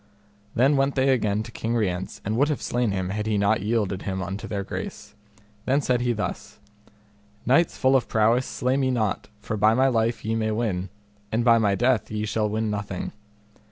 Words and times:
Then 0.55 0.77
went 0.77 0.95
they 0.95 1.09
again 1.09 1.43
to 1.43 1.51
King 1.51 1.75
Rience 1.75 2.21
and 2.25 2.35
would 2.35 2.47
have 2.49 2.59
slain 2.59 2.89
him 2.89 3.09
had 3.09 3.27
he 3.27 3.37
not 3.37 3.61
yielded 3.61 4.01
him 4.01 4.23
unto 4.23 4.47
their 4.47 4.63
grace. 4.63 5.13
Then 5.67 5.79
said 5.79 6.01
he 6.01 6.11
thus: 6.11 6.57
Knights 7.45 7.77
full 7.77 7.95
of 7.95 8.07
prowess, 8.07 8.47
slay 8.47 8.77
me 8.77 8.89
not, 8.89 9.27
for 9.37 9.57
by 9.57 9.75
my 9.75 9.89
life 9.89 10.25
ye 10.25 10.33
may 10.33 10.49
win, 10.49 10.89
and 11.31 11.45
by 11.45 11.59
my 11.59 11.75
death 11.75 12.09
ye 12.09 12.25
shall 12.25 12.49
win 12.49 12.71
nothing. 12.71 13.11